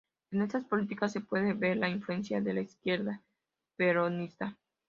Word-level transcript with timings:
En 0.31 0.41
estas 0.41 0.65
políticas, 0.65 1.11
se 1.11 1.21
puede 1.21 1.53
ver 1.53 1.77
la 1.77 1.87
influencia 1.87 2.41
de 2.41 2.55
la 2.55 2.61
izquierda 2.61 3.21
peronista. 3.75 4.57